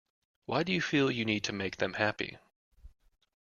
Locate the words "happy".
1.93-2.39